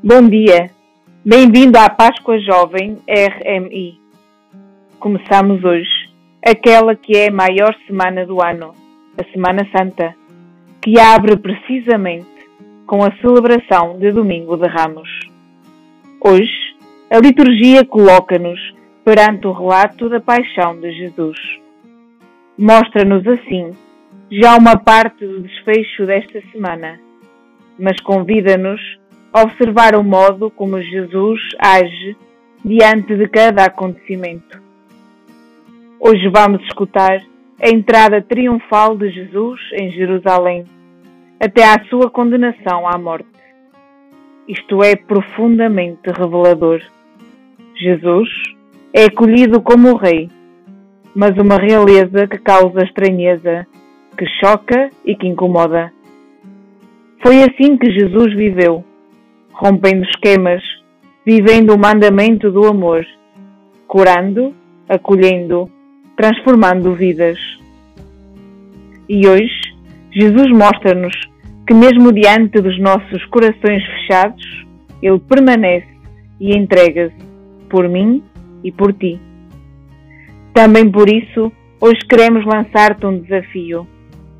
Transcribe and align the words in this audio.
Bom 0.00 0.28
dia, 0.28 0.70
bem-vindo 1.24 1.76
à 1.76 1.90
Páscoa 1.90 2.38
Jovem 2.38 2.98
RMI. 3.08 3.98
Começamos 5.00 5.64
hoje 5.64 5.90
aquela 6.40 6.94
que 6.94 7.16
é 7.16 7.26
a 7.26 7.32
maior 7.32 7.74
semana 7.84 8.24
do 8.24 8.40
ano, 8.40 8.72
a 9.18 9.24
Semana 9.32 9.68
Santa, 9.76 10.14
que 10.80 11.00
abre 11.00 11.36
precisamente 11.36 12.28
com 12.86 13.02
a 13.02 13.10
celebração 13.16 13.98
de 13.98 14.12
Domingo 14.12 14.56
de 14.56 14.68
Ramos. 14.68 15.08
Hoje, 16.20 16.76
a 17.10 17.18
liturgia 17.18 17.84
coloca-nos 17.84 18.60
perante 19.04 19.48
o 19.48 19.52
relato 19.52 20.08
da 20.08 20.20
paixão 20.20 20.78
de 20.80 20.92
Jesus. 20.92 21.38
Mostra-nos 22.56 23.26
assim 23.26 23.72
já 24.30 24.56
uma 24.56 24.78
parte 24.78 25.26
do 25.26 25.40
desfecho 25.40 26.06
desta 26.06 26.40
semana, 26.52 27.00
mas 27.76 28.00
convida-nos 28.00 28.80
observar 29.32 29.94
o 29.94 30.02
modo 30.02 30.50
como 30.50 30.80
Jesus 30.80 31.40
age 31.58 32.16
diante 32.64 33.14
de 33.14 33.28
cada 33.28 33.64
acontecimento. 33.64 34.60
Hoje 36.00 36.28
vamos 36.28 36.62
escutar 36.62 37.20
a 37.60 37.68
entrada 37.68 38.22
triunfal 38.22 38.96
de 38.96 39.10
Jesus 39.10 39.60
em 39.74 39.90
Jerusalém, 39.90 40.64
até 41.40 41.64
à 41.64 41.84
sua 41.88 42.10
condenação 42.10 42.88
à 42.88 42.96
morte. 42.96 43.28
Isto 44.46 44.82
é 44.82 44.96
profundamente 44.96 46.00
revelador. 46.06 46.80
Jesus 47.76 48.28
é 48.94 49.04
acolhido 49.04 49.60
como 49.60 49.96
Rei, 49.96 50.30
mas 51.14 51.36
uma 51.36 51.56
realeza 51.56 52.26
que 52.26 52.38
causa 52.38 52.82
estranheza, 52.82 53.66
que 54.16 54.26
choca 54.40 54.90
e 55.04 55.14
que 55.14 55.26
incomoda. 55.26 55.92
Foi 57.22 57.42
assim 57.42 57.76
que 57.76 57.90
Jesus 57.92 58.34
viveu 58.34 58.84
rompendo 59.58 60.04
esquemas, 60.04 60.62
vivendo 61.26 61.74
o 61.74 61.78
mandamento 61.78 62.50
do 62.50 62.64
amor, 62.66 63.04
curando, 63.88 64.54
acolhendo, 64.88 65.70
transformando 66.16 66.94
vidas. 66.94 67.38
E 69.08 69.26
hoje, 69.26 69.74
Jesus 70.12 70.50
mostra-nos 70.52 71.14
que, 71.66 71.74
mesmo 71.74 72.12
diante 72.12 72.60
dos 72.60 72.78
nossos 72.78 73.24
corações 73.26 73.84
fechados, 73.84 74.66
Ele 75.02 75.18
permanece 75.18 75.88
e 76.40 76.56
entrega-se 76.56 77.16
por 77.68 77.88
mim 77.88 78.22
e 78.62 78.70
por 78.70 78.92
ti. 78.92 79.20
Também 80.54 80.88
por 80.90 81.08
isso, 81.08 81.52
hoje 81.80 81.98
queremos 82.08 82.44
lançar-te 82.46 83.04
um 83.04 83.18
desafio 83.20 83.86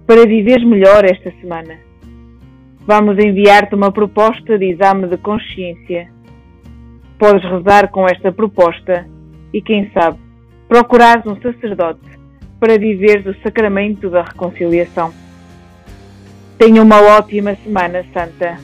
para 0.06 0.26
viveres 0.26 0.64
melhor 0.64 1.04
esta 1.04 1.32
semana 1.40 1.87
vamos 2.86 3.18
enviar-te 3.18 3.74
uma 3.74 3.92
proposta 3.92 4.58
de 4.58 4.72
exame 4.72 5.06
de 5.06 5.16
consciência. 5.16 6.10
Podes 7.18 7.42
rezar 7.42 7.88
com 7.88 8.06
esta 8.06 8.32
proposta 8.32 9.06
e, 9.52 9.60
quem 9.60 9.90
sabe, 9.92 10.18
procurar 10.68 11.22
um 11.26 11.40
sacerdote 11.40 12.00
para 12.60 12.78
viver 12.78 13.26
o 13.26 13.34
sacramento 13.42 14.10
da 14.10 14.22
reconciliação. 14.22 15.12
Tenha 16.58 16.82
uma 16.82 17.00
ótima 17.00 17.56
Semana 17.56 18.04
Santa. 18.12 18.58